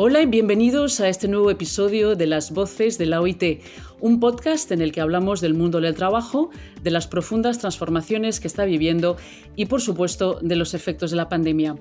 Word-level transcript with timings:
Hola 0.00 0.22
y 0.22 0.26
bienvenidos 0.26 1.00
a 1.00 1.08
este 1.08 1.26
nuevo 1.26 1.50
episodio 1.50 2.14
de 2.14 2.28
Las 2.28 2.52
Voces 2.52 2.98
de 2.98 3.06
la 3.06 3.20
OIT, 3.20 3.64
un 3.98 4.20
podcast 4.20 4.70
en 4.70 4.80
el 4.80 4.92
que 4.92 5.00
hablamos 5.00 5.40
del 5.40 5.54
mundo 5.54 5.80
del 5.80 5.96
trabajo, 5.96 6.50
de 6.84 6.92
las 6.92 7.08
profundas 7.08 7.58
transformaciones 7.58 8.38
que 8.38 8.46
está 8.46 8.64
viviendo 8.64 9.16
y, 9.56 9.66
por 9.66 9.80
supuesto, 9.80 10.38
de 10.40 10.54
los 10.54 10.72
efectos 10.72 11.10
de 11.10 11.16
la 11.16 11.28
pandemia. 11.28 11.74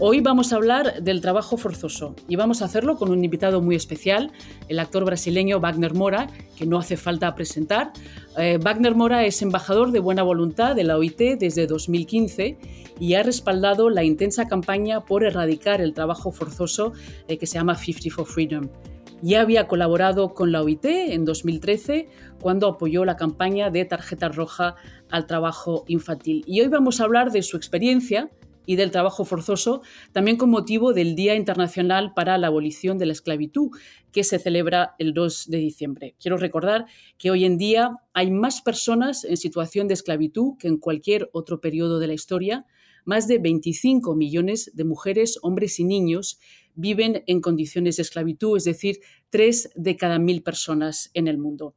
Hoy 0.00 0.20
vamos 0.20 0.52
a 0.52 0.56
hablar 0.56 1.02
del 1.02 1.20
trabajo 1.20 1.56
forzoso 1.56 2.14
y 2.28 2.36
vamos 2.36 2.62
a 2.62 2.66
hacerlo 2.66 2.94
con 2.94 3.10
un 3.10 3.24
invitado 3.24 3.60
muy 3.60 3.74
especial, 3.74 4.30
el 4.68 4.78
actor 4.78 5.04
brasileño 5.04 5.58
Wagner 5.58 5.92
Mora, 5.92 6.28
que 6.56 6.66
no 6.66 6.78
hace 6.78 6.96
falta 6.96 7.34
presentar. 7.34 7.90
Eh, 8.36 8.60
Wagner 8.62 8.94
Mora 8.94 9.26
es 9.26 9.42
embajador 9.42 9.90
de 9.90 9.98
buena 9.98 10.22
voluntad 10.22 10.76
de 10.76 10.84
la 10.84 10.96
OIT 10.96 11.40
desde 11.40 11.66
2015 11.66 12.58
y 13.00 13.14
ha 13.14 13.24
respaldado 13.24 13.90
la 13.90 14.04
intensa 14.04 14.46
campaña 14.46 15.04
por 15.04 15.24
erradicar 15.24 15.80
el 15.80 15.94
trabajo 15.94 16.30
forzoso 16.30 16.92
eh, 17.26 17.36
que 17.36 17.48
se 17.48 17.54
llama 17.54 17.74
50 17.74 18.14
for 18.14 18.24
Freedom. 18.24 18.68
Ya 19.20 19.40
había 19.40 19.66
colaborado 19.66 20.32
con 20.32 20.52
la 20.52 20.62
OIT 20.62 20.84
en 20.84 21.24
2013 21.24 22.08
cuando 22.40 22.68
apoyó 22.68 23.04
la 23.04 23.16
campaña 23.16 23.70
de 23.70 23.84
tarjeta 23.84 24.28
roja 24.28 24.76
al 25.10 25.26
trabajo 25.26 25.82
infantil. 25.88 26.44
Y 26.46 26.60
hoy 26.60 26.68
vamos 26.68 27.00
a 27.00 27.04
hablar 27.04 27.32
de 27.32 27.42
su 27.42 27.56
experiencia 27.56 28.30
y 28.68 28.76
del 28.76 28.90
trabajo 28.90 29.24
forzoso, 29.24 29.80
también 30.12 30.36
con 30.36 30.50
motivo 30.50 30.92
del 30.92 31.14
Día 31.14 31.34
Internacional 31.34 32.12
para 32.12 32.36
la 32.36 32.48
Abolición 32.48 32.98
de 32.98 33.06
la 33.06 33.14
Esclavitud, 33.14 33.70
que 34.12 34.24
se 34.24 34.38
celebra 34.38 34.94
el 34.98 35.14
2 35.14 35.48
de 35.48 35.56
diciembre. 35.56 36.16
Quiero 36.20 36.36
recordar 36.36 36.84
que 37.16 37.30
hoy 37.30 37.46
en 37.46 37.56
día 37.56 37.96
hay 38.12 38.30
más 38.30 38.60
personas 38.60 39.24
en 39.24 39.38
situación 39.38 39.88
de 39.88 39.94
esclavitud 39.94 40.58
que 40.58 40.68
en 40.68 40.76
cualquier 40.76 41.30
otro 41.32 41.62
periodo 41.62 41.98
de 41.98 42.08
la 42.08 42.12
historia. 42.12 42.66
Más 43.06 43.26
de 43.26 43.38
25 43.38 44.14
millones 44.14 44.70
de 44.74 44.84
mujeres, 44.84 45.38
hombres 45.40 45.80
y 45.80 45.84
niños 45.84 46.38
viven 46.74 47.24
en 47.26 47.40
condiciones 47.40 47.96
de 47.96 48.02
esclavitud, 48.02 48.58
es 48.58 48.64
decir, 48.64 48.98
tres 49.30 49.70
de 49.76 49.96
cada 49.96 50.18
mil 50.18 50.42
personas 50.42 51.10
en 51.14 51.26
el 51.26 51.38
mundo. 51.38 51.74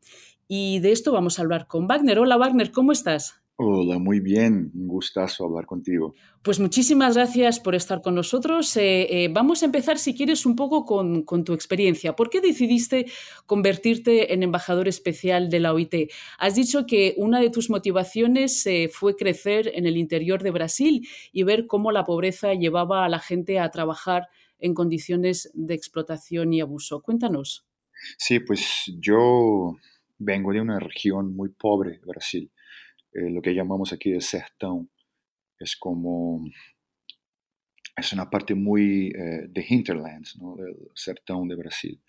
Y 0.49 0.79
de 0.79 0.91
esto 0.91 1.13
vamos 1.13 1.39
a 1.39 1.43
hablar 1.43 1.67
con 1.67 1.87
Wagner. 1.87 2.19
Hola 2.19 2.35
Wagner, 2.35 2.69
¿cómo 2.73 2.91
estás? 2.91 3.41
Hola, 3.63 3.99
muy 3.99 4.19
bien, 4.19 4.71
un 4.73 4.87
gustazo 4.87 5.45
hablar 5.45 5.67
contigo. 5.67 6.15
Pues 6.41 6.59
muchísimas 6.59 7.15
gracias 7.15 7.59
por 7.59 7.75
estar 7.75 8.01
con 8.01 8.15
nosotros. 8.15 8.75
Eh, 8.75 9.25
eh, 9.25 9.27
vamos 9.31 9.61
a 9.61 9.65
empezar, 9.65 9.99
si 9.99 10.15
quieres, 10.15 10.47
un 10.47 10.55
poco 10.55 10.83
con, 10.83 11.25
tu 11.43 11.53
experiencia. 11.53 12.15
¿Por 12.15 12.31
qué 12.31 12.41
decidiste 12.41 13.05
convertirte 13.45 14.33
en 14.33 14.41
embajador 14.41 14.87
especial 14.87 15.49
de 15.49 15.59
la 15.59 15.73
OIT? 15.73 16.11
Has 16.39 16.55
dicho 16.55 16.87
que 16.87 17.13
una 17.17 17.39
de 17.39 17.51
tus 17.51 17.69
motivaciones 17.69 18.65
eh, 18.65 18.89
fue 18.91 19.15
crecer 19.15 19.69
en 19.75 19.85
el 19.85 19.97
interior 19.97 20.41
de 20.41 20.49
Brasil 20.49 21.07
y 21.31 21.43
ver 21.43 21.67
cómo 21.67 21.91
la 21.91 22.03
pobreza 22.03 22.55
llevaba 22.55 23.05
a 23.05 23.09
la 23.09 23.19
gente 23.19 23.59
a 23.59 23.69
trabajar 23.69 24.29
en 24.57 24.73
condiciones 24.73 25.51
de 25.53 25.75
explotación 25.75 26.51
y 26.53 26.61
abuso. 26.61 27.03
Cuéntanos. 27.03 27.67
Sí, 28.17 28.39
pues 28.39 28.91
yo 28.99 29.75
vengo 30.17 30.51
de 30.51 30.61
una 30.61 30.79
región 30.79 31.35
muy 31.35 31.49
pobre, 31.49 31.99
Brasil 32.03 32.49
eh, 33.13 33.29
lo 33.29 33.41
que 33.41 33.53
llamamos 33.53 33.93
aquí 33.93 34.11
de 34.11 34.21
sertão. 34.21 34.87
Es 35.59 35.75
como, 35.75 36.43
es 37.95 38.13
una 38.13 38.29
parte 38.29 38.55
muy 38.55 39.13
eh, 39.15 39.47
de 39.47 39.65
hinterlands, 39.67 40.37
¿no? 40.37 40.55
del 40.55 40.75
sertão 40.95 41.47
de 41.47 41.55
Brasil, 41.55 41.99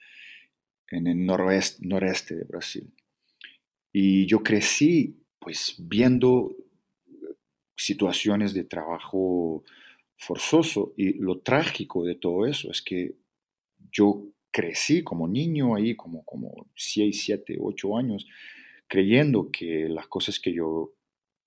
en 0.90 1.06
el 1.06 1.24
noroeste, 1.24 1.86
noreste 1.86 2.34
de 2.34 2.44
Brasil. 2.44 2.92
Y 3.92 4.26
yo 4.26 4.42
crecí 4.42 5.18
pues 5.38 5.74
viendo 5.78 6.56
situaciones 7.76 8.54
de 8.54 8.64
trabajo 8.64 9.64
forzoso 10.16 10.94
y 10.96 11.14
lo 11.14 11.40
trágico 11.40 12.04
de 12.04 12.14
todo 12.14 12.46
eso 12.46 12.70
es 12.70 12.80
que 12.80 13.16
yo 13.90 14.32
crecí 14.52 15.02
como 15.02 15.26
niño 15.26 15.74
ahí, 15.74 15.96
como, 15.96 16.24
como 16.24 16.68
6, 16.76 17.22
7, 17.24 17.56
8 17.60 17.98
años, 17.98 18.26
creyendo 18.92 19.50
que 19.50 19.88
las 19.88 20.06
cosas 20.06 20.38
que 20.38 20.52
yo 20.52 20.92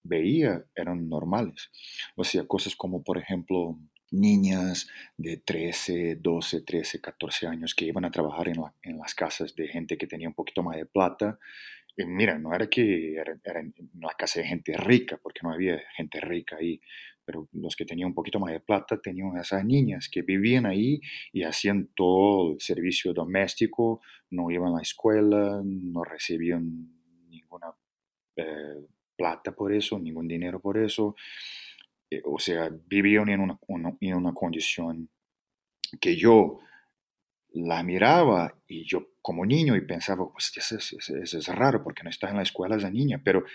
veía 0.02 0.66
eran 0.76 1.08
normales. 1.08 1.70
O 2.16 2.24
sea, 2.24 2.48
cosas 2.48 2.76
como, 2.76 3.04
por 3.04 3.20
ejemplo, 3.20 3.78
niñas 4.10 4.88
de 5.16 5.38
13, 5.38 6.16
12, 6.16 6.62
13, 6.62 7.02
14 7.02 7.46
años 7.46 7.76
que 7.76 7.86
iban 7.86 8.04
a 8.04 8.10
trabajar 8.10 8.48
en, 8.48 8.98
las 8.98 9.14
casas 9.14 9.56
de 9.56 9.68
gente 9.68 9.96
que 9.96 10.08
tenía 10.08 10.28
un 10.28 10.34
poquito 10.34 10.64
más 10.64 10.76
de 10.76 10.88
plata. 10.88 11.38
Y 11.96 12.06
mira, 12.06 12.40
no 12.40 12.52
era 12.52 12.68
que 12.68 13.14
era, 13.14 13.38
en 13.60 13.76
la 14.02 14.16
casa 14.18 14.40
de 14.40 14.48
gente 14.48 14.76
rica, 14.76 15.20
porque 15.22 15.42
no 15.44 15.52
había 15.52 15.80
gente 15.96 16.20
rica 16.22 16.56
ahí, 16.60 16.82
pero 17.26 17.48
los 17.52 17.76
que 17.76 17.86
tenían 17.86 18.08
un 18.08 18.16
poquito 18.16 18.40
más 18.40 18.54
de 18.54 18.60
plata 18.60 19.00
tenían 19.00 19.38
esas 19.38 19.64
niñas 19.64 20.10
que 20.12 20.24
vivían 20.24 20.66
ahí 20.66 21.00
y 21.32 21.44
hacían 21.44 21.92
todo 21.96 22.54
el 22.54 22.60
servicio 22.60 23.14
doméstico, 23.14 24.02
no 24.32 24.50
iban 24.50 24.74
a 24.74 24.78
la 24.78 24.82
escuela, 24.82 25.62
no 25.64 26.04
recibían 26.04 26.96
ninguna 27.36 27.74
eh, 28.36 28.86
plata 29.16 29.54
por 29.54 29.74
eso, 29.74 30.00
ningún 30.00 30.28
dinero 30.28 30.60
por 30.60 30.78
eso. 30.78 31.16
Eh, 32.10 32.22
o 32.26 32.40
sea, 32.40 32.70
vivían 32.88 33.30
en 33.30 33.40
una, 33.42 33.60
en 34.00 34.14
una 34.16 34.34
condición 34.34 35.10
que 36.00 36.16
yo 36.16 36.60
la 37.54 37.84
miraba 37.84 38.54
y 38.68 38.86
yo 38.86 39.08
como 39.22 39.46
niño 39.46 39.76
y 39.76 39.82
pensaba, 39.82 40.30
pues 40.30 40.52
eso 40.58 40.78
es, 40.78 41.48
raro 41.48 41.82
porque 41.84 42.04
no 42.04 42.10
está 42.10 42.30
en 42.30 42.38
la 42.38 42.44
escuela 42.44 42.76
esa 42.76 42.92
niña, 42.92 43.22
pero 43.24 43.46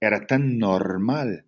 era 0.00 0.26
tan 0.26 0.58
normal 0.58 1.44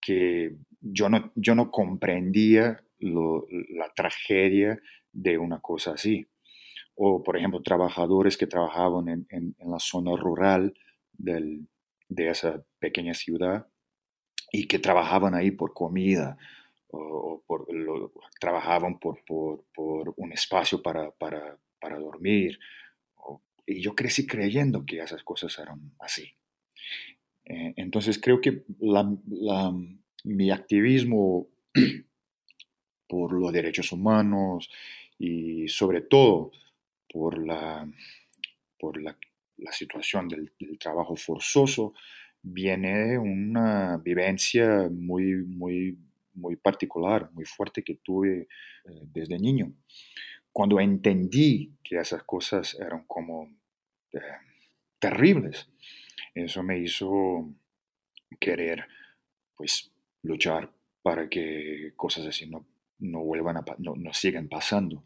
que 0.00 0.56
yo 0.80 1.08
no, 1.08 1.32
yo 1.34 1.54
no 1.54 1.70
comprendía 1.70 2.82
la 2.98 3.92
tragedia 3.94 4.80
de 5.12 5.38
una 5.38 5.60
cosa 5.60 5.92
así. 5.92 6.26
O, 6.96 7.22
por 7.22 7.36
ejemplo, 7.36 7.60
trabajadores 7.62 8.36
que 8.36 8.46
trabajaban 8.46 9.08
en, 9.08 9.26
en 9.30 9.70
la 9.70 9.78
zona 9.78 10.16
rural 10.16 10.74
de 11.18 12.30
esa 12.30 12.64
pequeña 12.78 13.14
ciudad 13.14 13.66
y 14.52 14.66
que 14.66 14.78
trabajaban 14.78 15.34
ahí 15.34 15.50
por 15.50 15.72
comida 15.72 16.36
o, 16.88 17.42
por, 17.46 17.66
trabajaban 18.40 18.98
por, 18.98 19.24
por, 19.24 20.14
un 20.16 20.32
espacio 20.32 20.82
para, 20.82 21.10
para, 21.10 21.58
para 21.80 21.98
dormir. 21.98 22.58
y 23.66 23.80
yo 23.80 23.94
crecí 23.94 24.26
creyendo 24.26 24.84
que 24.86 25.00
esas 25.00 25.22
cosas 25.22 25.58
eran 25.58 25.92
así. 25.98 26.36
Eh, 27.46 27.74
entonces 27.76 28.20
creo 28.20 28.40
que 28.40 28.64
mi 30.24 30.50
activismo 30.50 31.48
por 33.08 33.32
los 33.32 33.52
derechos 33.52 33.92
humanos 33.92 34.70
y 35.18 35.68
sobre 35.68 36.00
todo 36.00 36.52
por 37.12 37.44
la, 37.44 37.88
por 38.78 39.00
la 39.00 39.16
la 39.58 39.72
situación 39.72 40.28
del, 40.28 40.52
trabajo 40.78 41.16
forzoso 41.16 41.94
viene 42.42 43.18
una 43.18 43.96
vivencia 43.98 44.88
muy, 44.90 45.34
muy, 45.44 45.98
muy 46.34 46.56
particular, 46.56 47.30
muy 47.32 47.44
fuerte 47.44 47.82
que 47.82 47.96
tuve 47.96 48.40
eh, 48.40 48.48
desde 49.12 49.38
niño. 49.38 49.72
Cuando 50.52 50.78
entendí 50.78 51.72
que 51.82 51.98
esas 51.98 52.22
cosas 52.24 52.76
eran 52.78 53.04
como 53.06 53.48
eh, 54.12 54.20
terribles, 54.98 55.68
eso 56.34 56.62
me 56.62 56.78
hizo 56.78 57.50
querer 58.38 58.86
pues 59.56 59.90
luchar 60.22 60.70
para 61.02 61.28
que 61.28 61.92
cosas 61.96 62.26
así 62.26 62.46
no, 62.46 62.66
no 62.98 63.22
vuelvan 63.22 63.56
a 63.56 63.64
no, 63.78 63.94
no 63.96 64.12
sigan 64.12 64.48
pasando. 64.48 65.04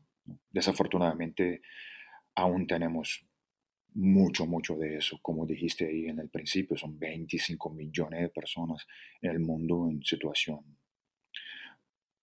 Desafortunadamente 0.51 1.63
aún 2.35 2.67
tenemos 2.67 3.28
mucho, 3.99 4.47
mucho 4.47 4.77
de 4.77 4.99
eso. 4.99 5.19
Como 5.21 5.45
dijiste 5.45 5.87
ahí 5.87 6.07
en 6.07 6.21
el 6.21 6.29
principio, 6.31 6.77
son 6.77 6.99
25 6.99 7.71
millones 7.71 8.21
de 8.21 8.29
personas 8.29 8.87
en 9.21 9.33
el 9.33 9.41
mundo 9.41 9.89
en 9.91 10.03
situación 10.05 10.61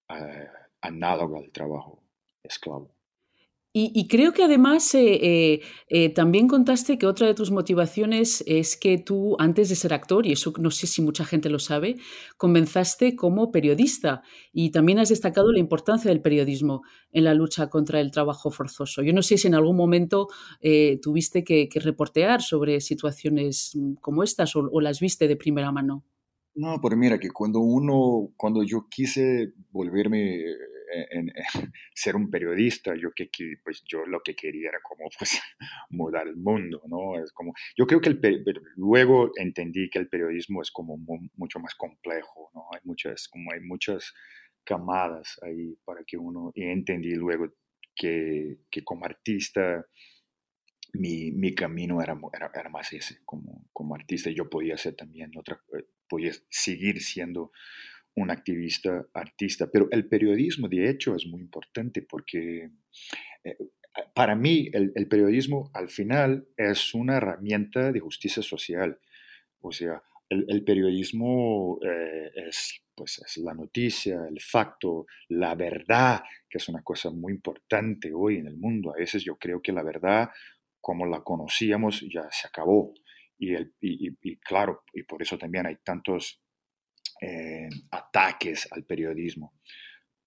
eh, 0.10 0.48
análoga 0.82 1.40
al 1.40 1.52
trabajo 1.52 2.02
esclavo. 2.44 2.95
Y, 3.77 4.07
creo 4.07 4.31
que 4.31 4.42
además 4.42 4.95
eh, 4.95 5.19
eh, 5.22 5.62
eh, 5.89 6.07
también 6.07 6.48
contaste 6.48 6.98
que 6.98 7.07
otra 7.07 7.27
de 7.27 7.33
tus 7.33 7.51
motivaciones 7.51 8.42
es 8.48 8.77
que 8.77 8.98
tú, 8.98 9.36
antes 9.38 9.68
de 9.68 9.75
ser 9.75 9.94
actor, 9.94 10.25
y 10.25 10.31
eso 10.31 10.54
no 10.57 10.72
sé 10.72 10.88
si 10.88 11.01
mucha 11.01 11.25
gente 11.25 11.50
lo 11.50 11.60
sabe, 11.60 11.98
comenzaste 12.38 13.18
como 13.18 13.51
periodista 13.51 14.24
y 14.54 14.72
también 14.72 15.00
has 15.00 15.10
destacado 15.10 15.51
la 15.51 15.60
importancia 15.60 16.10
del 16.10 16.22
periodismo 16.22 16.83
en 17.12 17.25
la 17.25 17.33
lucha 17.33 17.68
contra 17.69 18.00
el 18.00 18.12
trabajo 18.12 18.50
forzoso. 18.50 19.01
Yo 19.01 19.12
no 19.12 19.22
sé 19.22 19.38
si 19.38 19.50
en 19.50 19.56
algún 19.56 19.75
momento 19.75 20.30
tuviste 21.01 21.44
que, 21.44 21.68
reportear 21.75 22.42
sobre 22.42 22.80
situaciones 22.80 23.72
mm, 23.75 23.95
como 23.95 24.24
estas 24.24 24.56
o, 24.56 24.69
o 24.72 24.80
las 24.80 25.01
viste 25.01 25.27
de 25.27 25.36
primera 25.36 25.74
mano. 25.74 26.06
No, 26.54 26.80
pero 26.81 26.95
mira 26.95 27.19
que 27.19 27.30
cuando 27.30 27.60
uno, 27.60 28.30
cuando 28.38 28.63
yo 28.63 28.88
quise 28.89 29.51
volverme 29.72 30.45
ser 31.94 32.16
un 32.16 32.30
periodista, 32.30 32.96
yo, 32.96 33.12
que, 33.14 33.30
pues, 33.64 33.84
yo 33.86 34.06
lo 34.06 34.22
que 34.22 34.36
quería 34.36 34.70
era 34.70 34.80
como 34.82 35.10
pues, 35.18 35.40
mudar 35.90 36.28
el 36.28 36.38
mundo, 36.38 36.82
¿no? 36.88 37.22
Es 37.24 37.32
como, 37.32 37.54
yo 37.78 37.86
creo 37.88 38.02
que 38.02 38.18
luego 38.76 39.32
entendí 39.38 39.90
que 39.90 40.00
el 40.00 40.10
periodismo 40.10 40.62
es 40.62 40.72
como 40.72 40.98
mucho 41.36 41.60
más 41.60 41.76
complejo, 41.76 42.52
¿no? 42.54 42.68
Hay 42.72 42.82
muchas, 42.84 43.28
como 43.28 43.52
hay 43.52 43.62
muchas 43.62 44.14
camadas 44.64 45.40
ahí 45.44 45.78
para 45.86 46.04
que 46.04 46.18
uno, 46.18 46.52
y 46.56 46.64
entendí 46.64 47.14
luego 47.16 47.54
que, 47.96 48.58
que 48.70 48.84
como 48.84 49.06
artista 49.06 49.86
mi, 50.94 51.32
mi 51.32 51.54
camino 51.54 52.02
era, 52.02 52.18
era, 52.34 52.52
era, 52.54 52.70
más 52.70 52.92
ese, 52.94 53.20
como, 53.26 53.68
como 53.74 53.96
artista 53.96 54.30
yo 54.30 54.50
podía 54.50 54.78
ser 54.78 54.96
también 54.96 55.32
otra, 55.38 55.62
eh, 55.78 55.86
podía 56.08 56.32
seguir 56.50 57.02
siendo 57.02 57.52
un 58.16 58.32
activista 58.32 59.06
artista, 59.14 59.70
pero 59.72 59.88
el 59.92 60.08
periodismo 60.08 60.68
de 60.68 60.90
hecho 60.90 61.16
es 61.16 61.26
muy 61.28 61.42
importante 61.42 62.02
porque 62.02 62.70
eh, 63.44 63.58
para 64.14 64.36
mí 64.36 64.70
el, 64.74 65.08
periodismo 65.08 65.70
al 65.74 65.90
final 65.90 66.48
es 66.58 66.94
una 66.94 67.18
herramienta 67.18 67.92
de 67.92 68.00
justicia 68.00 68.44
social, 68.44 69.00
o 69.62 69.72
sea, 69.72 70.02
el, 70.30 70.46
el 70.48 70.64
periodismo 70.64 71.80
eh, 71.84 72.32
es, 72.48 72.82
pues, 72.94 73.22
es 73.26 73.38
la 73.38 73.54
noticia, 73.54 74.26
el 74.28 74.42
facto, 74.42 75.06
la 75.30 75.56
verdad, 75.56 76.24
que 76.50 76.58
es 76.58 76.68
una 76.70 76.82
cosa 76.82 77.12
muy 77.12 77.34
importante 77.34 78.12
hoy 78.14 78.38
en 78.38 78.48
el 78.48 78.58
mundo. 78.58 78.92
A 78.94 78.98
veces 78.98 79.24
yo 79.24 79.38
creo 79.38 79.62
que 79.62 79.72
la 79.72 79.84
verdad 79.84 80.30
como 80.86 81.08
la 81.08 81.24
conocíamos 81.24 82.06
ya 82.14 82.30
se 82.30 82.48
acabó. 82.48 82.94
Y, 83.40 83.56
el, 83.56 83.74
y, 83.82 84.38
claro, 84.38 84.84
y 84.94 85.02
por 85.02 85.24
eso 85.24 85.36
también 85.36 85.66
hay 85.66 85.78
tantos 85.84 86.45
ataques 87.92 88.68
al 88.72 88.84
periodismo 88.84 89.54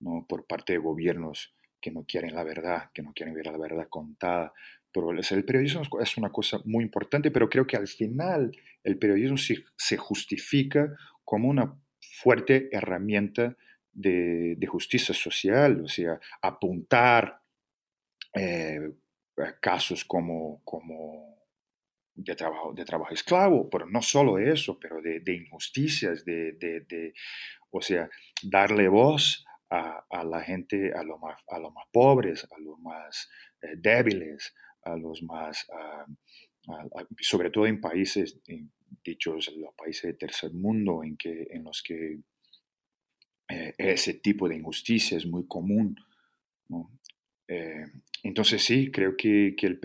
¿no? 0.01 0.27
por 0.29 0.47
parte 0.47 0.73
de 0.73 0.79
gobiernos 0.79 1.55
que 1.81 1.91
no 1.91 2.05
quieren 2.05 2.35
la 2.35 2.45
verdad, 2.45 2.91
que 2.93 3.03
no 3.03 3.13
quieren 3.13 3.35
ver 3.35 3.47
la 3.47 3.59
verdad 3.59 3.89
contada. 3.89 4.53
Pero 4.91 5.13
el 5.13 5.45
periodismo 5.45 5.83
es 6.01 6.17
una 6.17 6.31
cosa 6.31 6.61
muy 6.65 6.83
importante, 6.83 7.31
pero 7.31 7.49
creo 7.49 7.67
que 7.67 7.77
al 7.77 7.87
final 7.87 8.51
el 8.83 8.99
periodismo 8.99 9.37
se, 9.37 9.65
se 9.77 9.97
justifica 9.97 10.97
como 11.25 11.49
una 11.49 11.79
fuerte 12.01 12.69
herramienta 12.73 13.57
de, 13.93 14.67
justicia 14.67 15.15
social, 15.15 15.83
o 15.85 15.89
sea, 15.89 16.21
apuntar 16.43 17.41
eh, 18.35 18.93
casos 19.61 20.05
como, 20.05 20.61
como 20.65 21.38
de, 22.19 22.35
trabajo, 22.35 22.73
de 22.73 22.85
trabajo 22.85 23.15
esclavo, 23.15 23.69
pero 23.71 23.87
no 23.87 24.03
solo 24.03 24.39
eso, 24.39 24.79
pero 24.79 25.01
de, 25.01 25.21
de 25.21 25.37
injusticias, 25.37 26.25
de, 26.25 26.53
de, 26.53 27.15
o 27.71 27.81
sea, 27.81 28.11
darle 28.43 28.89
voz 28.89 29.45
a, 29.71 30.05
a 30.11 30.25
la 30.25 30.43
gente, 30.43 30.93
a 30.95 31.03
los 31.03 31.21
más, 31.21 31.41
a 31.49 31.59
los 31.59 31.73
más 31.73 31.87
pobres, 31.93 32.47
a 32.51 32.59
los 32.61 32.79
más 32.81 33.29
eh, 33.63 33.77
débiles, 33.77 34.55
a 34.83 34.97
los 34.97 35.23
más, 35.23 35.67
sobre 37.21 37.51
todo 37.51 37.67
en 37.67 37.81
países, 37.81 38.41
dichos 39.05 39.53
los 39.57 39.75
países 39.75 40.03
de 40.03 40.15
tercer 40.15 40.53
mundo, 40.53 41.05
en, 41.05 41.17
que, 41.17 41.47
en 41.51 41.65
los 41.65 41.83
que 41.83 42.21
eh, 43.49 43.75
ese 43.79 44.15
tipo 44.15 44.49
de 44.49 44.57
injusticia 44.57 45.17
es 45.17 45.27
muy 45.27 45.47
común. 45.47 45.97
Eh, 47.47 47.87
entonces 48.23 48.63
sí, 48.65 48.91
creo 48.91 49.17
que, 49.17 49.55
que 49.57 49.67
el, 49.67 49.79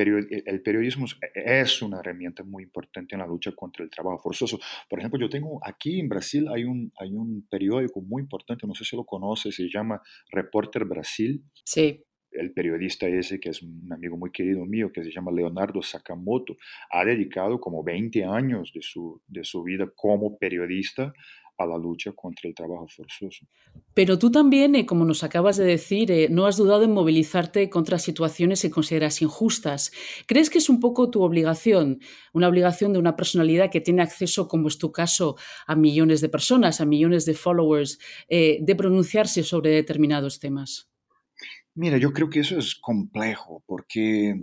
el, 0.46 0.62
periodismo 0.62 1.06
es 1.34 1.82
una 1.82 2.00
herramienta 2.00 2.44
muy 2.44 2.64
importante 2.64 3.16
en 3.16 3.20
la 3.20 3.28
lucha 3.28 3.52
contra 3.52 3.84
el 3.84 3.90
trabajo 3.90 4.20
forzoso. 4.20 4.60
Por 4.90 5.00
ejemplo, 5.00 5.20
yo 5.20 5.30
tengo 5.30 5.60
aquí 5.64 6.00
en 6.00 6.10
Brasil 6.10 6.48
hay 6.50 6.64
un, 6.64 6.92
hay 7.00 7.14
un 7.14 7.48
periódico 7.50 8.02
muy 8.02 8.22
importante, 8.22 8.68
no 8.68 8.76
sé 8.76 8.86
si 8.86 8.96
lo 8.96 9.06
conoces, 9.06 9.56
se 9.56 9.70
llama 9.70 10.02
Reporter 10.32 10.86
Brasil. 10.86 11.44
Sí. 11.64 12.04
El 12.32 12.52
periodista 12.52 13.08
ese, 13.08 13.40
que 13.40 13.50
es 13.50 13.62
un 13.62 13.92
amigo 13.94 14.18
muy 14.18 14.32
querido 14.32 14.66
mío, 14.66 14.92
que 14.92 15.04
se 15.04 15.12
llama 15.12 15.32
Leonardo 15.32 15.84
Sakamoto, 15.84 16.58
ha 16.90 17.06
dedicado 17.06 17.60
como 17.60 17.84
20 17.84 18.24
años 18.26 18.72
de 18.74 18.82
su, 18.82 19.22
de 19.28 19.44
su 19.44 19.62
vida 19.62 19.92
como 19.96 20.40
periodista 20.40 21.14
a 21.58 21.66
la 21.66 21.78
lucha 21.78 22.12
contra 22.14 22.50
el 22.50 22.56
trabajo 22.56 22.88
forzoso. 22.88 23.46
Pero 23.94 24.18
tú 24.18 24.32
también, 24.32 24.76
eh, 24.76 24.86
como 24.86 25.06
nos 25.06 25.24
acabas 25.24 25.58
de 25.58 25.66
decir, 25.66 26.12
eh, 26.12 26.28
no 26.30 26.46
has 26.46 26.58
dudado 26.58 26.84
en 26.84 26.92
movilizarte 26.92 27.70
contra 27.70 28.00
situaciones 28.00 28.62
que 28.62 28.72
consideras 28.72 29.22
injustas. 29.22 29.92
¿Crees 30.26 30.50
que 30.50 30.58
es 30.58 30.70
un 30.70 30.80
poco 30.80 31.10
tu 31.10 31.22
obligación, 31.22 32.00
una 32.34 32.48
obligación 32.48 32.94
de 32.94 33.00
una 33.00 33.16
personalidad 33.16 33.70
que 33.70 33.82
tiene 33.82 34.02
acceso, 34.02 34.48
como 34.48 34.68
es 34.68 34.78
tu 34.78 34.92
caso, 34.92 35.36
a 35.68 35.76
millones 35.76 36.22
de 36.22 36.30
personas, 36.30 36.82
a 36.82 36.86
millones 36.86 37.26
de 37.26 37.34
followers, 37.34 38.00
eh, 38.30 38.58
de 38.62 38.76
pronunciarse 38.76 39.44
sobre 39.44 39.72
determinados 39.72 40.40
temas? 40.40 40.90
Mira, 41.76 41.98
yo 41.98 42.14
creo 42.14 42.30
que 42.30 42.42
eso 42.42 42.58
es 42.58 42.76
complejo 42.76 43.64
porque 43.66 44.36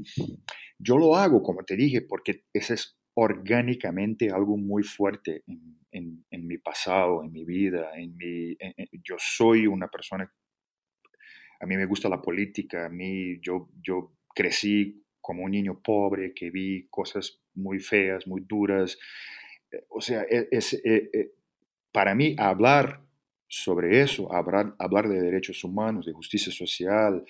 yo 0.78 0.98
lo 0.98 1.16
hago, 1.16 1.42
como 1.42 1.62
te 1.64 1.76
dije, 1.76 2.02
porque 2.02 2.44
ese 2.52 2.74
es 2.74 2.99
orgánicamente 3.22 4.30
algo 4.30 4.56
muy 4.56 4.82
fuerte 4.82 5.44
en, 5.46 6.24
mi 6.30 6.56
pasado, 6.56 7.22
en 7.22 7.30
mi 7.30 7.44
vida, 7.44 7.90
en 7.94 8.16
mi, 8.16 8.56
yo 9.04 9.16
soy 9.18 9.66
una 9.66 9.88
persona, 9.88 10.32
a 11.60 11.66
mí 11.66 11.76
me 11.76 11.84
gusta 11.84 12.08
la 12.08 12.22
política, 12.22 12.86
a 12.86 12.88
mí 12.88 13.38
yo, 13.42 13.68
yo 13.82 14.14
crecí 14.34 15.04
como 15.20 15.44
un 15.44 15.50
niño 15.50 15.82
pobre 15.82 16.32
que 16.32 16.50
vi 16.50 16.88
cosas 16.88 17.38
muy 17.54 17.78
feas, 17.78 18.26
muy 18.26 18.40
duras. 18.48 18.98
Eh, 19.70 19.84
o 19.90 20.00
sea, 20.00 20.22
e, 20.22 20.48
es, 20.50 20.72
eh, 20.72 21.10
eh, 21.12 21.32
para 21.92 22.14
mí 22.14 22.34
hablar 22.38 23.02
sobre 23.46 24.00
eso, 24.00 24.32
hablar, 24.32 24.74
hablar 24.78 25.08
de 25.08 25.20
derechos 25.20 25.62
humanos, 25.62 26.06
de 26.06 26.12
justicia 26.12 26.52
social, 26.52 27.24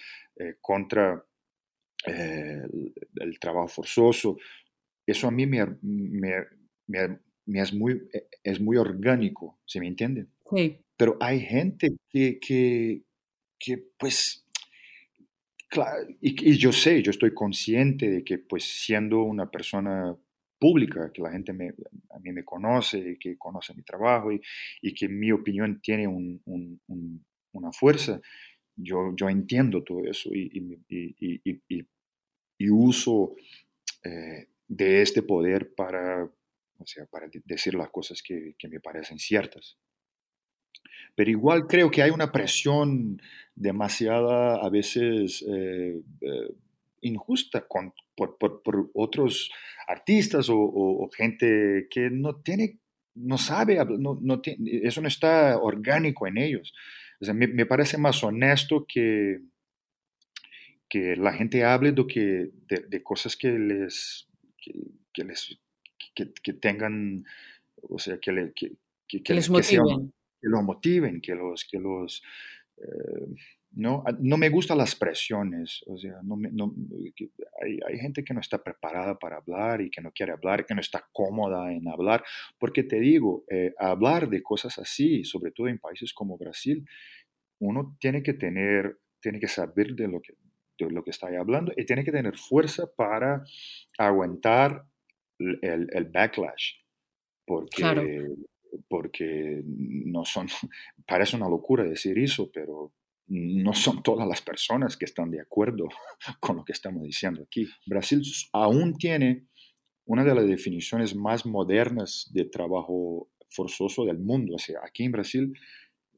contra 0.61 1.23
el, 2.07 2.95
el, 3.17 3.39
trabajo 3.39 3.69
forzoso, 3.69 4.39
eso 5.11 5.29
a 5.29 5.31
mí 5.31 5.47
me, 5.47 5.65
me, 5.83 6.47
me, 6.87 7.61
es, 7.61 7.73
muy, 7.73 8.03
es 8.43 8.61
muy 8.61 8.77
orgánico, 8.77 9.59
¿se 9.67 9.81
me 9.81 9.87
entiende? 9.89 10.27
Sí. 10.55 10.79
Pero 10.97 11.17
hay 11.21 11.41
gente 11.41 11.89
que, 12.11 12.39
que, 12.39 13.03
que 13.59 13.85
pues, 13.99 14.47
claro, 15.69 16.07
y, 16.21 16.51
y, 16.51 16.57
yo 16.57 16.73
sé, 16.73 17.03
yo 17.03 17.11
estoy 17.11 17.33
consciente 17.33 18.11
de 18.11 18.25
que 18.25 18.39
pues 18.39 18.65
siendo 18.65 19.23
una 19.23 19.51
persona 19.51 20.15
pública, 20.59 21.11
que 21.13 21.23
la 21.23 21.33
gente 21.33 21.53
me, 21.53 21.69
a 22.11 22.19
mí 22.19 22.33
me 22.33 22.45
conoce, 22.45 23.17
que 23.19 23.39
conoce 23.39 23.75
mi 23.75 23.83
trabajo 23.83 24.31
y, 24.31 24.41
y 24.83 24.93
que 24.93 25.09
mi 25.09 25.33
opinión 25.33 25.81
tiene 25.81 26.07
un, 26.07 26.41
un, 26.45 27.25
una 27.53 27.73
fuerza, 27.73 28.21
yo, 28.77 29.15
yo 29.17 29.29
entiendo 29.29 29.83
todo 29.83 30.05
eso 30.05 30.31
y, 30.35 30.51
y 32.59 32.69
uso 32.69 33.35
eh, 34.05 34.50
de 34.71 35.03
este 35.03 35.23
poder 35.23 35.75
para, 35.75 36.25
o 36.79 36.87
sea, 36.87 37.05
para 37.07 37.29
decir 37.45 37.75
las 37.75 37.91
cosas 37.91 38.23
que, 38.23 38.55
que, 38.57 38.69
me 38.69 38.79
parecen 38.79 39.19
ciertas. 39.19 39.77
Pero 41.17 41.29
igual 41.29 41.67
creo 41.67 41.91
que 41.91 42.03
hay 42.03 42.11
una 42.11 42.31
presión 42.31 43.21
demasiada, 43.57 44.65
a 44.65 44.71
veces 44.71 45.45
eh, 45.49 46.01
eh, 46.21 46.55
injusta 47.01 47.67
con, 47.67 47.93
por, 48.15 48.39
por, 48.39 48.91
otros 48.95 49.51
artistas 49.89 50.47
o, 50.49 51.11
gente 51.17 51.89
que 51.91 52.09
no 52.09 52.37
tiene, 52.37 52.79
no 53.17 53.39
sabe, 53.39 53.85
no, 53.99 54.21
no 54.23 54.41
tiene, 54.41 54.83
eso 54.85 55.01
no 55.01 55.09
está 55.09 55.59
orgánico 55.59 56.29
en 56.29 56.39
ellos. 56.39 56.73
Me, 57.21 57.49
me, 57.49 57.67
parece 57.67 57.99
más 57.99 58.23
honesto 58.23 58.87
que, 58.87 59.41
que 60.89 61.17
la 61.17 61.33
gente 61.33 61.65
hable 61.65 61.91
de, 61.91 62.07
que, 62.07 62.51
de 62.89 63.03
cosas 63.03 63.37
que 63.37 63.51
les 63.51 64.30
que, 64.61 65.25
les, 65.25 65.59
que, 66.15 66.53
tengan, 66.55 67.25
o 67.83 67.99
sea, 67.99 68.19
que, 68.19 68.33
le, 68.33 68.53
que, 68.53 68.73
que 69.07 69.35
les 69.35 69.51
motiven. 69.51 69.87
Sean, 69.87 70.13
que 70.41 70.49
los 70.49 70.63
motiven, 70.63 71.21
que 71.21 71.35
los, 71.35 71.65
que 71.65 71.79
los 71.79 72.23
eh, 72.79 73.27
no, 73.73 74.03
no 74.19 74.37
me 74.37 74.49
gustan 74.49 74.79
las 74.79 74.97
presiones, 74.97 75.85
o 75.87 75.97
sea, 75.97 76.21
no, 76.25 76.37
no 76.37 76.75
hay, 77.63 77.79
hay, 77.87 77.99
gente 78.01 78.25
que 78.25 78.35
no 78.35 78.41
está 78.41 78.63
preparada 78.63 79.17
para 79.17 79.37
hablar 79.37 79.81
y 79.81 79.91
que 79.91 80.01
no 80.01 80.11
quiere 80.11 80.33
hablar, 80.33 80.67
que 80.67 80.75
no 80.75 80.81
está 80.81 81.09
cómoda 81.13 81.73
en 81.73 81.87
hablar, 81.87 82.25
porque 82.59 82.83
te 82.83 82.99
digo, 82.99 83.45
eh, 83.49 83.73
hablar 83.79 84.29
de 84.29 84.43
cosas 84.43 84.77
así, 84.79 85.23
sobre 85.23 85.53
todo 85.53 85.69
en 85.69 85.79
países 85.79 86.13
como 86.13 86.37
Brasil, 86.37 86.85
uno 87.61 87.97
tiene 88.01 88.25
que 88.25 88.35
tener, 88.35 88.99
tiene 89.21 89.39
que 89.39 89.49
saber 89.49 89.95
de 89.95 90.09
lo 90.09 90.21
que, 90.21 90.35
de 90.87 90.95
lo 90.95 91.05
que 91.05 91.11
está 91.11 91.29
hablando 91.29 91.73
y 91.77 91.85
tiene 91.85 92.05
que 92.05 92.13
tener 92.13 92.37
fuerza 92.37 92.91
para 92.95 93.45
aguantar 93.99 94.85
el, 95.39 95.89
el 95.93 96.05
backlash, 96.07 96.75
porque, 97.47 98.29
porque 98.89 99.63
no 99.65 100.25
son, 100.25 100.47
parece 101.07 101.37
una 101.37 101.49
locura 101.49 101.85
decir 101.85 102.19
eso, 102.19 102.51
pero 102.53 102.93
no 103.31 103.73
son 103.75 104.03
todas 104.03 104.27
las 104.27 104.43
personas 104.43 104.97
que 104.97 105.05
están 105.05 105.31
de 105.31 105.41
acuerdo 105.41 105.89
con 106.41 106.57
lo 106.57 106.65
que 106.65 106.73
estamos 106.73 107.05
diciendo 107.05 107.43
aquí. 107.43 107.69
Brasil 107.87 108.23
aún 108.53 108.97
tiene 108.97 109.47
una 110.05 110.25
de 110.25 110.35
las 110.35 110.47
definiciones 110.47 111.15
más 111.15 111.47
modernas 111.47 112.29
de 112.33 112.45
trabajo 112.45 113.31
forzoso 113.49 114.05
del 114.05 114.19
mundo. 114.19 114.57
O 114.57 114.59
sea, 114.59 114.81
aquí 114.85 115.05
en 115.05 115.13
Brasil, 115.13 115.53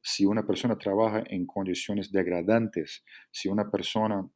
si 0.03 0.25
una 0.25 0.47
persona 0.47 0.79
trabaja 0.79 1.23
en 1.27 1.45
condiciones 1.45 2.11
degradantes, 2.11 3.05
si 3.31 3.49
una 3.49 3.71
persona 3.71 4.27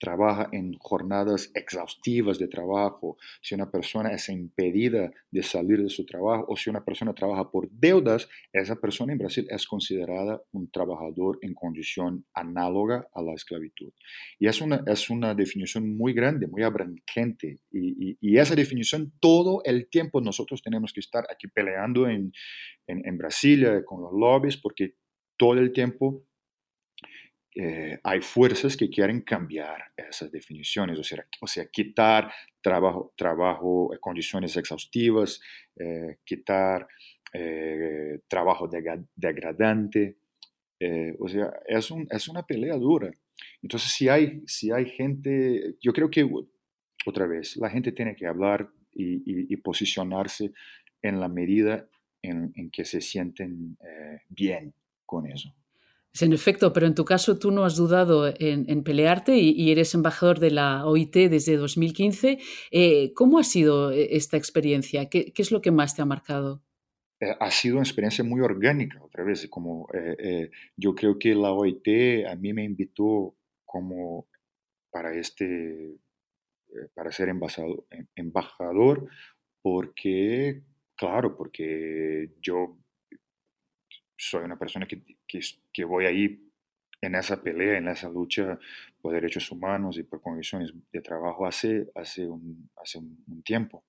trabaja 0.00 0.48
en 0.50 0.76
jornadas 0.78 1.50
exhaustivas 1.54 2.38
de 2.38 2.48
trabajo, 2.48 3.18
si 3.42 3.54
una 3.54 3.70
persona 3.70 4.10
es 4.10 4.28
impedida 4.30 5.12
de 5.30 5.42
salir 5.42 5.82
de 5.82 5.90
su 5.90 6.06
trabajo 6.06 6.46
o 6.48 6.56
si 6.56 6.70
una 6.70 6.82
persona 6.82 7.14
trabaja 7.14 7.50
por 7.50 7.70
deudas, 7.70 8.28
esa 8.52 8.76
persona 8.76 9.12
en 9.12 9.18
Brasil 9.18 9.46
es 9.50 9.66
considerada 9.66 10.42
un 10.52 10.70
trabajador 10.70 11.38
en 11.42 11.54
condición 11.54 12.24
análoga 12.32 13.06
a 13.12 13.22
la 13.22 13.34
esclavitud. 13.34 13.92
Y 14.38 14.48
es 14.48 14.60
una, 14.60 14.82
es 14.86 15.10
una 15.10 15.34
definición 15.34 15.96
muy 15.96 16.14
grande, 16.14 16.46
muy 16.46 16.62
abrangente. 16.62 17.60
Y, 17.70 18.16
y, 18.20 18.38
esa 18.38 18.54
definición 18.54 19.12
todo 19.20 19.60
el 19.64 19.90
tiempo 19.90 20.22
nosotros 20.22 20.62
tenemos 20.62 20.94
que 20.94 21.00
estar 21.00 21.26
aquí 21.30 21.46
peleando 21.46 22.08
en, 22.08 22.32
en, 22.86 23.06
en 23.06 23.18
Brasilia 23.18 23.84
con 23.84 24.00
los 24.00 24.12
lobbies 24.12 24.56
porque 24.56 24.94
todo 25.36 25.54
el 25.54 25.72
tiempo 25.72 26.24
eh, 27.54 27.98
hay 28.04 28.20
fuerzas 28.20 28.76
que 28.76 28.88
quieren 28.88 29.22
cambiar 29.22 29.92
esas 29.96 30.30
definiciones, 30.30 30.98
o 30.98 31.02
sea, 31.02 31.26
o 31.40 31.46
sea 31.48 31.66
quitar 31.66 32.32
trabajo, 32.60 33.12
trabajo, 33.16 33.92
eh, 33.92 33.98
condiciones 33.98 34.56
exhaustivas, 34.56 35.40
eh, 35.76 36.18
quitar 36.24 36.86
trabajo 38.28 38.68
degradante. 39.14 40.16
o 41.20 41.28
sea, 41.28 41.52
es, 41.66 41.90
un, 41.92 42.08
es 42.10 42.28
una 42.28 42.44
pelea 42.44 42.76
dura. 42.76 43.10
Entonces, 43.62 43.92
si 43.92 44.08
hay, 44.08 44.42
si 44.46 44.72
hay 44.72 44.86
gente, 44.86 45.76
yo 45.80 45.92
creo 45.92 46.10
que, 46.10 46.28
otra 47.06 47.26
vez, 47.26 47.56
la 47.56 47.70
gente 47.70 47.92
tiene 47.92 48.16
que 48.16 48.26
hablar 48.26 48.68
y, 48.92 49.56
posicionarse 49.58 50.52
en 51.02 51.20
la 51.20 51.28
medida 51.28 51.88
en 52.22 52.70
que 52.72 52.84
se 52.84 53.00
sienten 53.00 53.76
bien 54.28 54.74
con 55.06 55.26
eso. 55.26 55.54
En 56.18 56.32
efecto, 56.32 56.72
pero 56.72 56.86
en 56.86 56.94
tu 56.94 57.04
caso 57.04 57.38
tú 57.38 57.50
no 57.52 57.64
has 57.64 57.76
dudado 57.76 58.32
en, 58.36 58.82
pelearte 58.82 59.36
y, 59.36 59.70
eres 59.70 59.94
embajador 59.94 60.40
de 60.40 60.50
la 60.50 60.84
OIT 60.84 61.14
desde 61.30 61.56
2015. 61.56 62.38
Eh, 62.72 63.12
¿Cómo 63.14 63.38
ha 63.38 63.44
sido 63.44 63.92
eh, 63.92 64.08
esta 64.16 64.36
experiencia? 64.36 65.08
¿Qué, 65.08 65.32
es 65.34 65.52
lo 65.52 65.62
que 65.62 65.70
más 65.70 65.94
te 65.94 66.02
ha 66.02 66.04
marcado? 66.04 66.62
Eh, 67.20 67.32
ha 67.38 67.50
sido 67.50 67.76
una 67.76 67.84
experiencia 67.84 68.24
muy 68.24 68.40
orgánica, 68.40 69.00
otra 69.02 69.22
vez, 69.22 69.46
como 69.48 69.86
yo 70.76 70.94
creo 70.94 71.18
que 71.18 71.34
la 71.34 71.52
OIT 71.52 72.26
a 72.26 72.34
mí 72.34 72.52
me 72.52 72.64
invitó 72.64 73.36
como 73.64 74.26
para 74.90 75.14
este, 75.14 75.96
para 76.94 77.12
ser 77.12 77.28
embajador, 77.28 77.86
em, 77.90 78.06
embajador, 78.16 79.08
porque, 79.62 80.62
claro, 80.96 81.36
porque 81.36 82.30
yo 82.40 82.79
soy 84.20 84.44
una 84.44 84.58
persona 84.58 84.86
que, 84.86 85.02
que, 85.72 85.84
voy 85.84 86.04
ahí 86.04 86.52
en 87.00 87.14
esa 87.14 87.42
pelea, 87.42 87.78
en 87.78 87.88
esa 87.88 88.10
lucha 88.10 88.58
por 89.00 89.14
derechos 89.14 89.50
humanos 89.50 89.96
y 89.96 90.02
por 90.02 90.20
condiciones 90.20 90.74
de 90.92 91.00
trabajo 91.00 91.46
hace, 91.46 91.90
hace, 91.94 92.26
un, 92.26 92.68
hace 92.76 92.98
un 92.98 93.42
tiempo. 93.42 93.84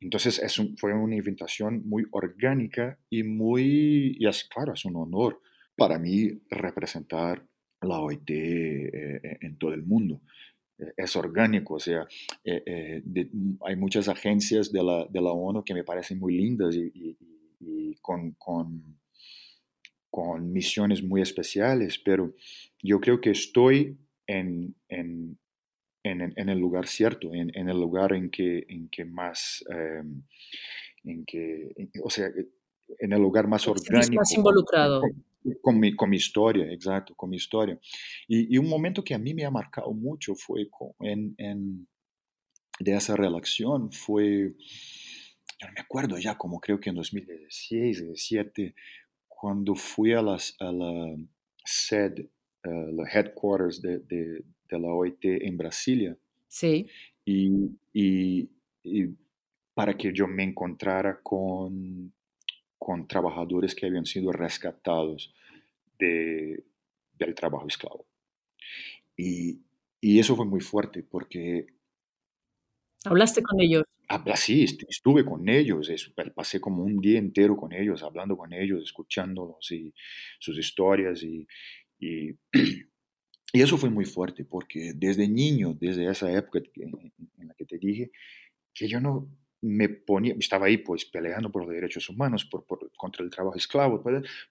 Entonces 0.00 0.38
es 0.38 0.62
fue 0.78 0.94
una 0.94 1.16
invitación 1.16 1.82
muy 1.88 2.06
orgánica 2.12 2.96
y 3.10 3.24
muy, 3.24 4.16
y 4.16 4.28
es 4.28 4.44
claro, 4.44 4.74
es 4.74 4.84
un 4.84 4.94
honor 4.94 5.40
para 5.76 5.98
mí 5.98 6.40
representar 6.48 7.44
la 7.80 7.98
OIT 7.98 8.30
eh, 8.30 9.38
en 9.40 9.58
todo 9.58 9.74
el 9.74 9.82
mundo. 9.82 10.20
Eh, 10.78 10.92
es 10.96 11.16
orgánico, 11.16 11.74
o 11.74 11.80
sea, 11.80 12.06
eh, 12.44 13.02
hay 13.62 13.74
muchas 13.74 14.08
agencias 14.08 14.70
de 14.70 14.84
la, 14.84 15.04
de 15.10 15.20
la, 15.20 15.32
ONU 15.32 15.64
que 15.64 15.74
me 15.74 15.82
parecen 15.82 16.20
muy 16.20 16.36
lindas 16.36 16.76
y, 16.76 17.16
y 17.58 17.96
con, 17.96 18.32
con 18.32 18.98
con 20.10 20.52
misiones 20.52 21.02
muy 21.02 21.20
especiales, 21.20 21.98
pero 21.98 22.34
yo 22.82 23.00
creo 23.00 23.20
que 23.20 23.30
estoy 23.30 23.98
en, 24.26 24.74
en, 24.88 25.38
en, 26.02 26.48
el 26.48 26.58
lugar 26.58 26.86
cierto, 26.86 27.32
en, 27.34 27.50
el 27.68 27.78
lugar 27.78 28.12
en 28.12 28.30
que, 28.30 28.64
en 28.68 28.88
que 28.88 29.04
más, 29.04 29.64
em, 29.70 30.22
en 31.04 31.24
que, 31.24 31.70
o 32.02 32.10
sea, 32.10 32.28
en 32.98 33.12
el 33.12 33.20
lugar 33.20 33.48
más 33.48 33.66
orgánico. 33.68 34.14
Más 34.14 34.32
involucrado. 34.32 35.02
Con, 35.62 35.78
mi, 35.78 35.94
con 35.94 36.10
mi 36.10 36.16
historia, 36.16 36.70
exacto, 36.72 37.14
con 37.14 37.30
mi 37.30 37.36
historia. 37.36 37.78
Y, 38.26 38.54
y, 38.54 38.58
un 38.58 38.68
momento 38.68 39.04
que 39.04 39.14
a 39.14 39.18
mí 39.18 39.34
me 39.34 39.44
ha 39.44 39.50
marcado 39.50 39.92
mucho 39.92 40.34
fue 40.34 40.68
con, 40.68 40.90
en, 41.00 41.34
en, 41.38 41.88
de 42.80 42.96
esa 42.96 43.16
relación, 43.16 43.90
fue, 43.90 44.54
yo 45.60 45.66
no 45.66 45.72
me 45.74 45.80
acuerdo 45.80 46.18
ya, 46.18 46.36
como 46.36 46.60
creo 46.60 46.80
que 46.80 46.90
en 46.90 46.96
2016, 46.96 47.98
2017, 47.98 48.74
cuando 49.40 49.76
fui 49.76 50.12
a, 50.14 50.20
las, 50.20 50.56
a 50.58 50.72
la 50.72 51.16
sede, 51.64 52.28
la 52.64 53.08
headquarters 53.08 53.80
de, 53.80 54.00
de, 54.00 54.44
de, 54.68 54.78
la 54.80 54.88
OIT 54.88 55.24
en 55.24 55.56
Brasilia. 55.56 56.16
Sí. 56.48 56.88
Y, 57.24 57.70
y, 57.92 58.50
y, 58.82 59.06
para 59.74 59.96
que 59.96 60.12
yo 60.12 60.26
me 60.26 60.42
encontrara 60.42 61.20
con, 61.22 62.12
con 62.78 63.06
trabajadores 63.06 63.76
que 63.76 63.86
habían 63.86 64.06
sido 64.06 64.32
rescatados 64.32 65.32
de, 66.00 66.64
del 67.12 67.34
trabajo 67.36 67.68
esclavo. 67.68 68.06
Y, 69.16 69.60
y 70.00 70.18
eso 70.18 70.34
fue 70.34 70.46
muy 70.46 70.60
fuerte 70.60 71.04
porque... 71.04 71.66
¿Hablaste 73.04 73.40
con 73.44 73.60
ellos? 73.60 73.84
Ah, 74.10 74.24
sí, 74.36 74.64
estuve 74.88 75.22
con 75.24 75.46
ellos, 75.50 75.90
pasé 76.34 76.60
como 76.60 76.82
un 76.82 76.98
día 76.98 77.18
entero 77.18 77.56
con 77.56 77.72
ellos, 77.74 78.02
hablando 78.02 78.38
con 78.38 78.54
ellos, 78.54 78.82
escuchándolos 78.82 79.70
y 79.70 79.92
sus 80.38 80.58
historias 80.58 81.22
y, 81.22 81.46
y, 82.00 82.30
eso 83.52 83.76
fue 83.76 83.90
muy 83.90 84.06
fuerte 84.06 84.46
porque 84.46 84.92
desde 84.94 85.28
niño, 85.28 85.74
desde 85.78 86.10
esa 86.10 86.32
época 86.32 86.60
en 86.76 87.48
la 87.48 87.54
que 87.54 87.66
te 87.66 87.78
dije, 87.78 88.10
que 88.72 88.88
yo 88.88 89.00
no 89.00 89.28
me 89.60 89.88
ponía, 89.90 90.34
estaba 90.38 90.66
ahí 90.66 90.78
pues 90.78 91.04
peleando 91.04 91.50
por 91.50 91.64
los 91.64 91.74
derechos 91.74 92.08
humanos, 92.08 92.46
por, 92.46 92.64
contra 92.96 93.24
el 93.24 93.30
trabajo 93.30 93.56
esclavo, 93.56 94.02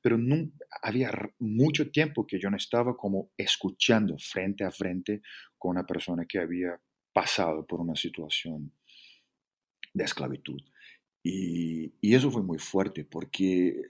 pero 0.01 0.17
no, 0.17 0.51
había 0.83 1.11
mucho 1.39 1.89
tiempo 1.89 2.27
que 2.27 2.39
yo 2.39 2.49
no 2.51 2.57
estaba 2.57 2.95
como 2.95 3.31
escuchando 3.37 4.17
frente 4.19 4.63
a 4.63 4.71
frente 4.71 5.21
con 5.57 5.71
una 5.71 5.85
persona 5.85 6.25
que 6.25 6.39
había 6.39 6.79
pasado 7.11 7.65
por 7.65 7.79
una 7.79 7.95
situación 7.95 8.71
de 9.97 10.05
esclavitud. 10.05 10.61
Y, 11.23 11.91
y, 11.99 12.15
eso 12.15 12.31
fue 12.31 12.41
muy 12.41 12.57
fuerte 12.57 13.03
porque, 13.03 13.81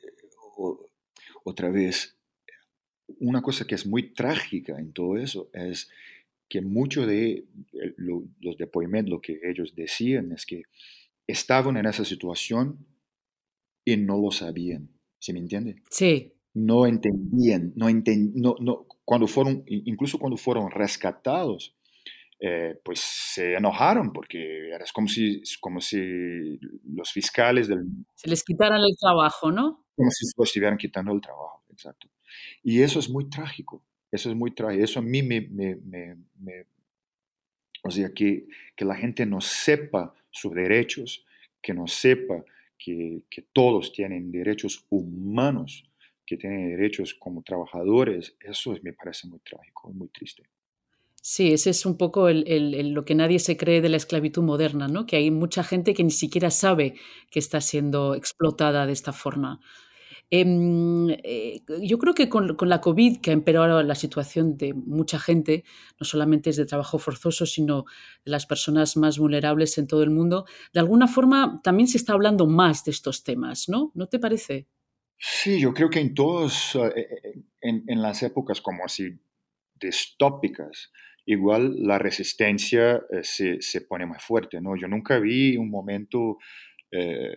otra 1.44 1.70
vez, 1.70 2.18
una 3.20 3.42
cosa 3.42 3.66
que 3.66 3.76
es 3.76 3.86
muy 3.86 4.14
trágica 4.14 4.80
en 4.80 4.92
todo 4.92 5.18
eso 5.18 5.50
es 5.54 5.90
que 6.50 6.62
mucho 6.62 7.06
de 7.06 7.46
los 7.98 8.58
depoimentos, 8.58 9.12
lo 9.12 9.22
que 9.22 9.40
ellos 9.44 9.76
decían 9.76 10.32
es 10.32 10.46
que 10.46 10.64
estaban 11.28 11.78
en 11.78 11.86
esa 11.86 12.06
situación 12.06 12.86
y 13.86 13.98
no 13.98 14.18
lo 14.18 14.32
sabían. 14.32 14.90
¿Se 15.20 15.34
me 15.34 15.40
entiende? 15.40 15.82
Sí. 15.90 16.34
No 16.54 16.86
entendían, 16.88 17.74
no, 17.76 17.90
entend, 17.90 18.36
no, 18.36 18.56
no 18.60 18.88
cuando 19.06 19.28
fueron, 19.28 19.64
incluso 19.68 20.18
cuando 20.18 20.38
fueron 20.38 20.72
rescatados, 20.72 21.76
eh, 22.40 22.80
pues 22.84 23.00
se 23.00 23.56
enojaron 23.56 24.14
porque 24.14 24.70
era 24.70 24.86
como 24.94 25.08
si, 25.08 25.42
como 25.60 25.82
si 25.82 26.60
los 26.84 27.12
fiscales 27.12 27.68
del... 27.68 27.86
Se 28.14 28.30
les 28.30 28.44
quitaran 28.44 28.80
el 28.80 28.96
trabajo, 29.00 29.52
¿no? 29.52 29.86
Como 29.96 30.12
si 30.12 30.26
se 30.26 30.34
los 30.38 30.48
estuvieran 30.48 30.78
quitando 30.78 31.14
el 31.14 31.22
trabajo, 31.22 31.64
exacto. 31.72 32.08
Y 32.62 32.82
eso 32.82 33.00
es 33.00 33.10
muy 33.10 33.28
trágico, 33.28 33.84
eso 34.12 34.30
es 34.30 34.36
muy 34.36 34.52
trágico, 34.52 34.84
eso 34.84 35.00
a 35.00 35.04
mí 35.04 35.24
me... 35.24 35.42
me, 35.42 35.76
me, 35.78 36.68
o 37.84 37.90
sea, 37.90 38.14
que, 38.14 38.48
que, 38.76 38.86
la 38.86 38.96
gente 38.96 39.26
no 39.26 39.40
sepa 39.42 40.14
sus 40.30 40.54
derechos, 40.54 41.26
que 41.62 41.74
no 41.74 41.88
sepa 41.88 42.44
que, 42.78 43.24
que 43.30 43.44
todos 43.54 43.94
tienen 43.94 44.32
derechos 44.32 44.86
humanos, 44.90 45.90
que 46.26 46.38
tienen 46.38 46.70
derechos 46.70 47.14
como 47.16 47.42
trabajadores, 47.42 48.36
eso 48.42 48.78
me 48.84 48.94
parece 48.94 49.28
muy 49.28 49.40
trágico, 49.40 49.92
muy 49.92 50.10
triste. 50.10 50.44
Sí, 51.30 51.52
ese 51.52 51.72
es 51.72 51.86
un 51.86 51.98
poco 51.98 52.30
lo 52.30 53.04
que 53.04 53.14
nadie 53.14 53.40
se 53.40 53.58
cree 53.58 53.82
de 53.82 53.90
la 53.90 53.98
esclavitud 53.98 54.44
moderna, 54.44 54.88
¿no? 54.88 55.06
que 55.06 55.18
hay 55.18 55.30
mucha 55.30 55.62
gente 55.62 55.94
que 55.94 56.02
ni 56.02 56.12
siquiera 56.12 56.50
sabe 56.50 56.96
que 57.30 57.40
está 57.40 57.60
siendo 57.60 58.16
explotada 58.16 58.86
de 58.86 58.94
esta 58.94 59.12
forma. 59.12 59.60
Em, 60.30 61.10
eh, 61.10 61.64
yo 61.82 61.98
creo 61.98 62.14
que 62.14 62.30
con, 62.30 62.56
la 62.62 62.80
COVID, 62.80 63.20
que 63.20 63.32
ha 63.32 63.34
empeorado 63.34 63.84
la 63.84 63.96
situación 63.96 64.56
de 64.56 64.74
mucha 64.74 65.20
gente, 65.20 65.66
no 66.00 66.06
solamente 66.06 66.50
es 66.50 66.56
de 66.56 66.66
trabajo 66.66 66.98
forzoso, 66.98 67.46
sino 67.46 67.84
de 68.24 68.32
las 68.32 68.46
personas 68.46 68.96
más 68.96 69.18
vulnerables 69.20 69.78
en 69.78 69.88
todo 69.88 70.04
el 70.04 70.12
mundo, 70.12 70.46
de 70.72 70.80
alguna 70.80 71.10
forma 71.10 71.60
también 71.62 71.90
se 71.90 71.98
está 71.98 72.14
hablando 72.14 72.48
más 72.48 72.86
de 72.86 72.92
estos 72.92 73.26
temas, 73.26 73.68
¿no? 73.68 73.92
¿No 73.96 74.08
te 74.08 74.18
parece? 74.18 74.70
Sí, 75.18 75.60
yo 75.60 75.74
creo 75.74 75.90
que 75.90 76.00
en 76.00 76.14
todos, 76.14 76.74
eh, 76.76 76.88
eh, 76.96 77.44
en, 77.60 77.84
en 77.86 78.02
las 78.02 78.24
épocas 78.24 78.62
como 78.62 78.86
así 78.86 79.20
distópicas, 79.80 80.90
igual 81.28 81.76
la 81.84 82.00
resistencia 82.00 83.04
eh, 83.12 83.22
se, 83.22 83.62
se, 83.62 83.82
pone 83.82 84.06
más 84.06 84.24
fuerte, 84.24 84.62
¿no? 84.62 84.76
Yo 84.76 84.88
nunca 84.88 85.20
vi 85.20 85.58
un 85.58 85.70
momento 85.70 86.38
eh, 86.90 87.36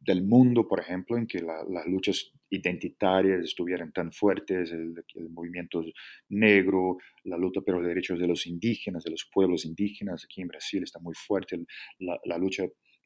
del 0.00 0.24
mundo, 0.24 0.66
por 0.66 0.80
ejemplo, 0.80 1.18
en 1.18 1.26
que 1.26 1.40
las 1.40 1.86
luchas 1.86 2.32
identitarias 2.48 3.44
estuvieran 3.44 3.92
tan 3.92 4.10
fuertes, 4.10 4.72
el, 4.72 4.94
movimiento 5.28 5.84
negro, 6.30 6.96
la 7.24 7.36
lucha 7.36 7.60
por 7.60 7.76
los 7.76 7.86
derechos 7.86 8.18
de 8.18 8.26
los 8.26 8.46
indígenas, 8.46 9.04
de 9.04 9.10
los 9.10 9.28
pueblos 9.30 9.66
indígenas, 9.66 10.24
aquí 10.24 10.40
en 10.40 10.48
Brasil 10.48 10.82
está 10.82 10.98
muy 11.00 11.14
fuerte 11.14 11.58
la, 11.98 12.38
lucha 12.38 12.64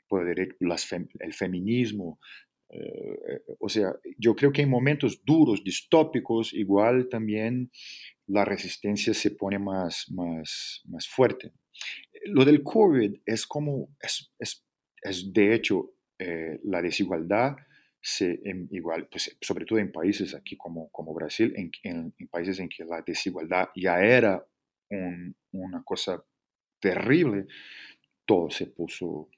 por 0.09 0.28
el, 0.28 0.57
el 1.19 1.33
feminismo. 1.35 2.21
Eh, 2.71 3.43
o 3.59 3.69
sea, 3.69 3.93
yo 4.19 4.37
creo 4.37 4.52
que 4.52 4.62
en 4.62 4.71
momentos 4.71 5.25
duros, 5.25 5.64
distópicos, 5.64 6.54
igual 6.54 7.09
también 7.09 7.71
la 8.26 8.45
resistencia 8.45 9.12
se 9.14 9.33
pone 9.33 9.59
más, 9.59 10.11
más, 10.11 10.83
más 10.87 11.09
fuerte. 11.09 11.52
Lo 12.26 12.45
del 12.45 12.62
COVID 12.62 13.21
es 13.26 13.47
como, 13.47 13.95
es, 14.00 14.33
es, 14.38 14.64
es 15.02 15.33
de 15.33 15.54
hecho, 15.54 15.95
eh, 16.19 16.61
la 16.64 16.81
desigualdad 16.81 17.57
se, 18.00 18.40
igual, 18.71 19.09
pues, 19.09 19.37
sobre 19.40 19.64
todo 19.64 19.78
en 19.78 19.90
países 19.90 20.35
aquí 20.35 20.57
como, 20.57 20.90
como 20.90 21.14
Brasil, 21.14 21.52
en, 21.57 21.71
en, 21.83 22.28
países 22.28 22.59
en 22.61 22.69
que 22.69 22.85
la 22.85 23.02
desigualdad 23.02 23.69
ya 23.75 24.00
era 24.00 24.47
una 25.50 25.83
cosa 25.83 26.23
terrible, 26.78 27.47
todo 28.25 28.50
se 28.50 28.66
puso 28.66 29.28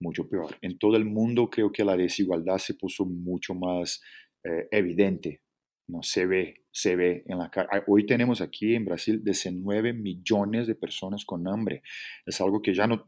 mucho 0.00 0.28
peor. 0.28 0.56
En 0.60 0.78
todo 0.78 0.96
el 0.96 1.04
mundo 1.04 1.50
creo 1.50 1.72
que 1.72 1.84
la 1.84 1.96
desigualdad 1.96 2.58
se 2.58 2.74
puso 2.74 3.04
mucho 3.04 3.54
más 3.54 4.02
eh, 4.44 4.68
evidente, 4.70 5.40
no 5.86 6.02
se 6.02 6.26
ve, 6.26 6.64
se 6.70 6.96
ve 6.96 7.24
en 7.26 7.38
la 7.38 7.50
cara. 7.50 7.84
Hoy 7.86 8.06
tenemos 8.06 8.40
aquí 8.40 8.74
en 8.74 8.84
Brasil 8.84 9.22
19 9.22 9.92
millones 9.92 10.66
de 10.66 10.74
personas 10.74 11.24
con 11.24 11.46
hambre. 11.46 11.82
Es 12.24 12.40
algo 12.40 12.62
que 12.62 12.74
ya 12.74 12.86
no, 12.86 13.06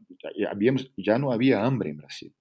habíamos, 0.49 0.91
ya 0.95 1.17
no 1.17 1.31
había 1.31 1.65
hambre 1.65 1.89
en 1.89 1.97
Brasil. 1.97 2.33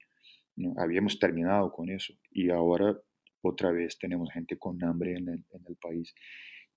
Habíamos 0.77 1.19
terminado 1.19 1.71
con 1.71 1.91
eso 1.91 2.15
y 2.31 2.51
ahora 2.51 2.99
otra 3.43 3.71
vez 3.73 3.99
tenemos 3.99 4.31
gente 4.33 4.59
con 4.59 4.83
hambre 4.83 5.17
en 5.17 5.29
el, 5.29 5.45
país. 5.81 6.15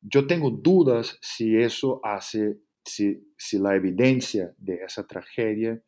Yo 0.02 0.28
tengo 0.28 0.52
dudas 0.52 1.18
si 1.22 1.58
eso 1.58 2.02
hace, 2.04 2.60
si, 2.84 3.34
si 3.38 3.58
la 3.58 3.76
evidencia 3.76 4.54
de 4.58 4.76
esa 4.84 5.08
tragedia 5.08 5.82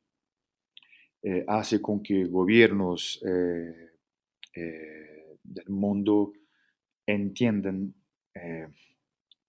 eh, 1.23 1.43
hace 1.47 1.81
con 1.81 2.01
que 2.01 2.25
gobiernos 2.25 3.21
eh, 3.27 3.91
eh, 4.55 5.37
del 5.43 5.69
mundo 5.69 6.33
entiendan 7.13 7.93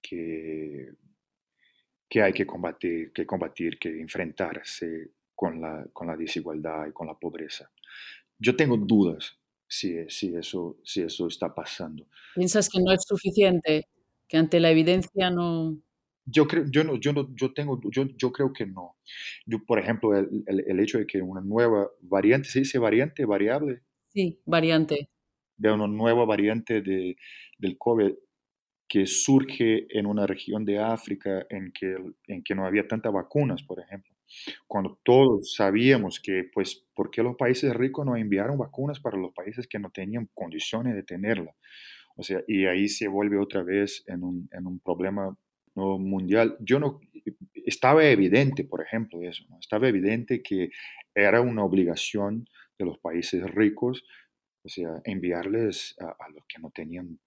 que, 0.00 0.92
que 2.09 2.23
hay 2.23 2.33
que 2.33 2.47
combatir, 2.47 3.12
que 3.12 3.25
combatir, 3.25 3.78
que 3.78 4.00
enfrentarse 4.00 5.12
con 5.35 5.61
la, 5.61 5.87
con 5.92 6.07
la 6.07 6.16
desigualdad 6.16 6.87
y 6.88 6.92
con 6.92 7.07
la 7.07 7.14
pobreza. 7.14 7.71
Yo 8.38 8.54
tengo 8.54 8.76
dudas 8.76 9.38
si, 9.66 9.97
si, 10.09 10.35
eso, 10.35 10.78
si 10.85 11.02
eso 11.02 11.26
está 11.26 11.54
pasando. 11.54 12.07
¿Piensas 12.35 12.69
que 12.69 12.81
no 12.81 12.92
es 12.92 13.02
suficiente? 13.07 13.88
¿Que 14.28 14.37
ante 14.37 14.61
la 14.61 14.71
evidencia 14.71 15.31
no...? 15.31 15.78
Yo 16.25 16.47
creo, 16.47 16.64
yo 16.71 16.85
no, 16.85 16.97
yo 17.00 17.12
no, 17.12 17.35
yo 17.35 17.52
tengo, 17.52 17.81
yo, 17.90 18.04
yo 18.16 18.31
creo 18.31 18.52
que 18.52 18.64
no. 18.64 18.97
Yo, 19.45 19.64
por 19.64 19.81
ejemplo, 19.81 20.16
el, 20.16 20.45
el, 20.47 20.78
hecho 20.78 20.99
de 20.99 21.07
que 21.07 21.21
una 21.21 21.40
nueva 21.40 21.90
variante, 22.00 22.49
¿se 22.49 22.61
dice 22.61 22.78
variante, 22.78 23.25
variable? 23.25 23.83
Sí, 24.11 24.38
variante. 24.45 25.09
De 25.62 25.73
una 25.73 25.87
nueva 25.87 26.25
variante 26.25 26.83
de, 26.83 27.16
del 27.59 27.78
COVID 27.78 28.12
que 28.88 29.07
surge 29.07 29.87
en 29.88 30.07
una 30.07 30.26
región 30.26 30.64
de 30.64 30.78
África 30.78 31.47
en 31.49 31.73
que, 31.73 31.97
en 32.26 32.42
que 32.42 32.54
no 32.54 32.66
había 32.66 32.87
tantas 32.87 33.12
vacunas, 33.12 33.62
por 33.62 33.81
ejemplo 33.81 34.12
cuando 34.66 34.99
todos 35.02 35.54
sabíamos 35.54 36.21
que, 36.21 36.45
pues, 36.52 36.85
¿por 36.95 37.11
qué 37.11 37.23
los 37.23 37.37
países 37.37 37.75
ricos 37.75 38.07
no 38.07 38.16
enviaron 38.16 38.59
vacunas 38.59 39.00
para 39.00 39.19
los 39.19 39.33
países 39.33 39.66
que 39.66 39.78
no 39.78 39.90
tenían 39.90 40.28
condiciones 40.35 40.95
de 40.95 41.02
tenerla? 41.02 41.54
O 42.16 42.23
sea, 42.23 42.42
y 42.47 42.66
ahí 42.66 42.88
se 42.88 43.09
vuelve 43.09 43.38
otra 43.38 43.62
vez 43.62 44.04
en 44.07 44.23
un, 44.23 44.49
en 44.52 44.66
un 44.66 44.78
problema 44.81 45.37
no 45.75 45.99
mundial. 45.99 46.57
Yo 46.61 46.78
no, 46.78 47.00
estaba 47.54 48.04
evidente, 48.04 48.64
por 48.64 48.83
ejemplo, 48.83 49.23
eso, 49.23 49.45
¿no? 49.49 49.59
estaba 49.59 49.88
evidente 49.88 50.42
que 50.42 50.71
era 51.14 51.40
una 51.40 51.64
obligación 51.64 52.49
de 52.78 52.85
los 52.85 52.99
países 52.99 53.42
ricos, 53.50 54.04
o 54.64 54.69
sea, 54.69 55.00
enviarles 55.04 55.97
a, 55.99 56.28
los 56.31 56.45
que 56.47 56.61
no 56.61 56.71
tenían 56.71 57.19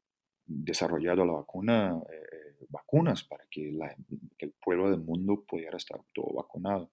desarrollado 0.45 1.25
la 1.25 1.33
vacuna 1.33 1.99
eh, 2.11 2.65
vacunas 2.69 3.23
para 3.23 3.45
que, 3.49 3.69
el 4.39 4.53
pueblo 4.61 4.89
del 4.89 4.99
mundo 4.99 5.43
pudiera 5.47 5.77
estar 5.77 5.99
todo 6.13 6.33
vacunado. 6.33 6.91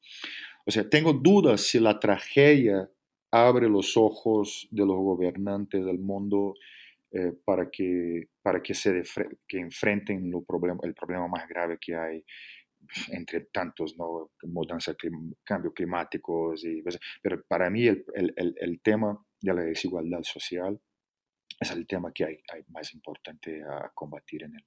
O 0.67 0.71
sea, 0.71 0.89
tengo 0.89 1.13
dudas 1.13 1.61
si 1.63 1.79
la 1.79 1.99
tragedia 1.99 2.91
abre 3.31 3.69
los 3.69 3.97
ojos 3.97 4.69
de 4.71 4.85
los 4.87 4.97
gobernantes 4.97 5.85
del 5.85 5.99
mundo 5.99 6.55
eh, 7.11 7.33
para, 7.45 7.71
que, 7.71 8.29
para 8.43 8.63
que, 8.63 8.75
se 8.75 9.03
que 9.47 9.59
enfrenten 9.59 10.31
lo 10.31 10.43
problem 10.43 10.79
el 10.83 10.95
problema 10.95 11.29
más 11.29 11.49
grave 11.49 11.79
que 11.81 11.95
hay 11.95 12.25
entre 13.09 13.43
tantos, 13.53 13.97
¿no? 13.97 14.31
Mudanza, 14.43 14.95
cambio 15.45 15.73
climáticos, 15.73 16.65
y, 16.65 16.83
pues, 16.83 16.99
pero 17.23 17.43
para 17.47 17.71
mí 17.71 17.87
el, 17.87 18.05
el, 18.15 18.55
el, 18.59 18.81
tema 18.81 19.19
de 19.43 19.55
la 19.55 19.63
desigualdad 19.63 20.23
social 20.23 20.81
es 21.61 21.71
el 21.71 21.87
tema 21.87 22.13
que 22.13 22.25
hay, 22.25 22.39
hay 22.53 22.65
más 22.69 22.93
importante 22.95 23.63
a 23.63 23.91
combatir 23.95 24.45
en 24.45 24.55
el, 24.55 24.65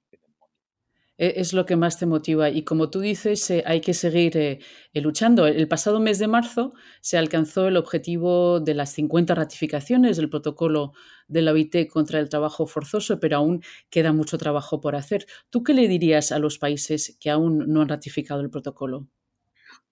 e-, 1.18 1.34
es 1.40 1.52
lo 1.52 1.66
que 1.66 1.76
más 1.76 1.98
te 1.98 2.06
motiva. 2.06 2.50
Y 2.50 2.62
como 2.62 2.90
tú 2.90 3.00
dices, 3.00 3.50
eh, 3.50 3.62
hay 3.66 3.80
que 3.80 3.94
seguir 3.94 4.36
eh, 4.36 4.58
eh, 4.92 5.00
luchando. 5.00 5.46
El 5.46 5.68
pasado 5.68 6.00
mes 6.00 6.18
de 6.18 6.28
marzo 6.28 6.72
se 7.00 7.18
alcanzó 7.18 7.68
el 7.68 7.76
objetivo 7.76 8.60
de 8.60 8.74
las 8.74 8.90
50 8.92 9.34
ratificaciones 9.34 10.16
del 10.16 10.28
protocolo 10.30 10.92
de 11.28 11.42
la 11.42 11.52
OIT 11.52 11.88
contra 11.88 12.20
el 12.20 12.28
trabajo 12.28 12.66
forzoso, 12.66 13.18
pero 13.20 13.38
aún 13.38 13.62
queda 13.90 14.12
mucho 14.12 14.38
trabajo 14.38 14.80
por 14.80 14.96
hacer. 14.96 15.26
¿Tú 15.50 15.62
qué 15.62 15.74
le 15.74 15.88
dirías 15.88 16.32
a 16.32 16.38
los 16.38 16.58
países 16.58 17.16
que 17.20 17.30
aún 17.30 17.64
no 17.66 17.82
han 17.82 17.88
ratificado 17.88 18.40
el 18.40 18.50
protocolo? 18.50 19.08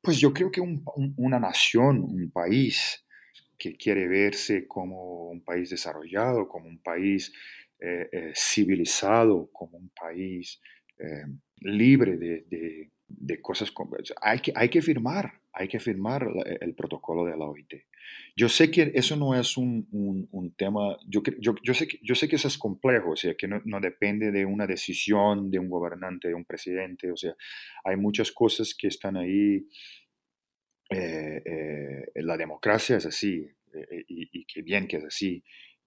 Pues 0.00 0.18
yo 0.18 0.34
creo 0.34 0.50
que 0.50 0.60
una 0.60 1.40
nación, 1.40 2.02
un 2.02 2.30
país 2.30 3.03
que 3.58 3.76
quiere 3.76 4.08
verse 4.08 4.66
como 4.66 5.30
un 5.30 5.42
país 5.42 5.70
desarrollado, 5.70 6.48
como 6.48 6.68
un 6.68 6.78
país 6.78 7.32
civilizado, 8.34 9.50
como 9.52 9.76
un 9.76 9.90
país 9.90 10.58
eh, 10.98 11.26
libre 11.60 12.16
de, 12.16 12.90
de, 13.08 13.40
cosas. 13.40 13.72
Hay 14.20 14.40
que, 14.40 14.52
hay 14.54 14.68
que 14.68 14.82
firmar, 14.82 15.32
hay 15.52 15.66
que 15.66 15.80
firmar 15.80 16.26
el 16.60 16.74
protocolo 16.74 17.24
de 17.24 17.36
la 17.36 17.46
OIT. 17.46 17.74
Yo 18.36 18.48
sé 18.50 18.70
que 18.70 18.92
eso 18.94 19.16
no 19.16 19.34
es 19.34 19.56
un, 19.56 19.88
un, 20.30 20.54
tema, 20.54 20.98
yo, 21.08 21.22
yo, 21.40 21.54
yo, 21.62 21.72
sé 21.72 21.88
que, 21.88 21.98
yo 22.02 22.14
sé 22.14 22.28
que 22.28 22.36
eso 22.36 22.48
es 22.48 22.58
complejo, 22.58 23.12
o 23.12 23.16
sea, 23.16 23.34
que 23.34 23.48
no, 23.48 23.62
no, 23.64 23.80
depende 23.80 24.30
de 24.30 24.44
una 24.44 24.66
decisión 24.66 25.50
de 25.50 25.58
un 25.58 25.70
gobernante, 25.70 26.28
de 26.28 26.34
un 26.34 26.44
presidente, 26.44 27.10
o 27.10 27.16
sea, 27.16 27.34
hay 27.84 27.96
muchas 27.96 28.30
cosas 28.30 28.74
que 28.74 28.88
están 28.88 29.16
ahí. 29.16 29.66
Eh, 30.90 31.42
eh, 31.44 32.22
la 32.22 32.36
democracia 32.36 32.96
es 32.96 33.06
así, 33.06 33.48
y, 34.08 34.40
y 34.40 34.44
qué 34.44 34.62
bien 34.62 34.86
que 34.86 34.98
es 34.98 35.04
así. 35.04 35.42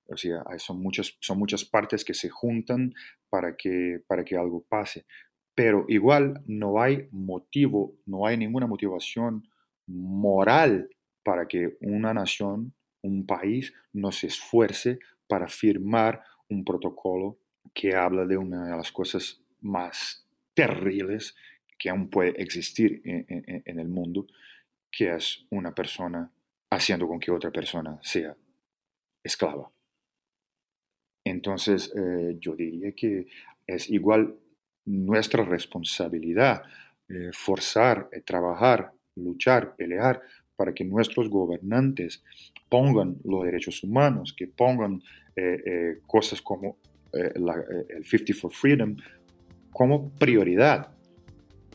O 0.09 0.17
sea, 0.17 0.43
son 0.57 0.81
muchas, 0.81 1.17
son 1.19 1.37
muchas 1.37 1.65
partes 1.65 2.05
que 2.05 2.13
se 2.13 2.29
juntan 2.29 2.93
para 3.29 3.55
que, 3.55 4.01
para 4.07 4.23
que 4.23 4.37
algo 4.37 4.65
pase. 4.67 5.05
Pero 5.53 5.85
igual 5.87 6.41
no 6.45 6.81
hay 6.81 7.07
motivo, 7.11 7.95
no 8.05 8.25
hay 8.25 8.37
ninguna 8.37 8.67
motivación 8.67 9.47
moral 9.87 10.89
para 11.23 11.47
que 11.47 11.77
una 11.81 12.13
nación, 12.13 12.73
un 13.01 13.25
país, 13.25 13.73
no 13.91 14.11
se 14.11 14.27
esfuerce 14.27 14.99
para 15.27 15.47
firmar 15.47 16.23
un 16.49 16.63
protocolo 16.63 17.39
que 17.73 17.95
habla 17.95 18.25
de 18.25 18.37
una 18.37 18.65
de 18.65 18.77
las 18.77 18.91
cosas 18.91 19.41
más 19.61 20.25
terribles 20.53 21.35
que 21.77 21.89
aún 21.89 22.09
puede 22.09 22.41
existir 22.41 23.01
en, 23.03 23.79
el 23.79 23.87
mundo, 23.87 24.25
que 24.97 25.13
es 25.15 25.45
una 25.51 25.75
persona 25.75 26.31
haciendo 26.71 27.07
con 27.07 27.19
que 27.19 27.29
otra 27.29 27.51
persona 27.51 27.99
sea 28.01 28.35
esclava. 29.23 29.71
Entonces, 31.23 31.93
eh, 31.95 32.35
yo 32.39 32.55
diría 32.55 32.93
que 32.93 33.27
es 33.67 33.91
igual 33.91 34.35
nuestra 34.85 35.43
responsabilidad 35.43 36.63
eh, 37.09 37.29
forzar, 37.31 38.09
eh, 38.11 38.21
trabajar, 38.21 38.91
luchar, 39.15 39.75
pelear 39.75 40.19
para 40.55 40.73
que 40.73 40.83
nuestros 40.83 41.29
gobernantes 41.29 42.23
pongan 42.67 43.17
los 43.23 43.43
derechos 43.43 43.83
humanos, 43.83 44.33
que 44.35 44.47
pongan 44.47 45.03
cosas 46.07 46.41
como 46.41 46.79
el 47.13 48.03
50 48.03 48.33
for 48.33 48.51
Freedom 48.51 48.97
como 49.71 50.09
prioridad 50.15 50.89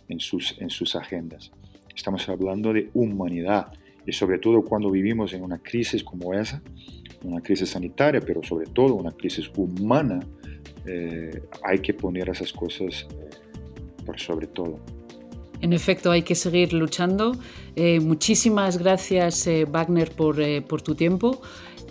en 0.08 0.18
sus, 0.18 0.60
en 0.60 0.68
sus 0.68 0.96
agendas. 0.96 1.52
Estamos 1.94 2.28
hablando 2.28 2.72
de 2.72 2.90
humanidad 2.94 3.72
y 4.06 4.12
sobre 4.12 4.38
todo 4.38 4.62
cuando 4.62 4.90
vivimos 4.90 5.32
en 5.32 5.42
una 5.42 5.58
crisis 5.58 6.02
como 6.02 6.34
esa, 6.34 6.62
una 7.24 7.40
crisis 7.40 7.70
sanitaria, 7.70 8.20
pero 8.20 8.42
sobre 8.42 8.66
todo 8.66 8.94
una 8.94 9.12
crisis 9.12 9.50
humana, 9.56 10.20
eh, 10.86 11.42
hay 11.62 11.78
que 11.78 11.94
poner 11.94 12.28
esas 12.28 12.52
cosas 12.52 13.06
eh, 13.10 13.30
por 14.04 14.18
sobre 14.18 14.48
todo. 14.48 14.80
En 15.60 15.72
efecto, 15.72 16.10
hay 16.10 16.22
que 16.22 16.34
seguir 16.34 16.72
luchando. 16.72 17.36
Eh, 17.76 18.00
muchísimas 18.00 18.78
gracias, 18.78 19.48
Wagner, 19.70 20.10
por, 20.10 20.36
por, 20.64 20.82
tu 20.82 20.96
tiempo 20.96 21.40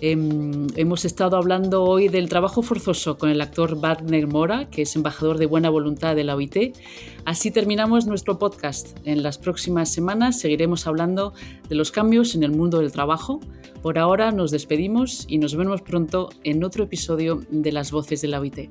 Em, 0.04 0.66
hemos 0.78 1.06
estado 1.06 1.38
hablando 1.38 1.84
hoy 1.84 2.08
del 2.08 2.28
trabajo 2.28 2.64
forzoso 2.64 3.20
con 3.20 3.30
el 3.30 3.40
actor 3.40 3.80
Wagner 3.80 4.26
Mora, 4.26 4.68
que 4.72 4.82
es 4.82 4.96
embajador 4.96 5.38
de 5.38 5.46
buena 5.46 5.70
voluntad 5.70 6.16
de 6.16 6.24
la 6.24 6.36
OIT. 6.36 6.76
Así 7.24 7.52
terminamos 7.52 8.08
nuestro 8.08 8.40
podcast. 8.40 8.98
En 9.06 9.22
las 9.22 9.38
próximas 9.38 9.94
semanas 9.94 10.40
seguiremos 10.40 10.88
hablando 10.88 11.34
de 11.70 11.76
los 11.76 11.92
cambios 11.92 12.34
en 12.34 12.42
el 12.42 12.52
mundo 12.52 12.80
del 12.80 12.92
trabajo. 12.92 13.42
Por 13.84 14.00
ahora 14.00 14.32
nos 14.32 14.50
despedimos 14.50 15.26
y 15.28 15.38
nos 15.38 15.56
vemos 15.56 15.84
pronto 15.84 16.30
en 16.44 16.64
otro 16.64 16.86
episodio 16.86 17.44
de 17.52 17.72
Las 17.72 17.92
Voces 17.92 18.22
de 18.22 18.28
la 18.28 18.40
OIT. 18.40 18.70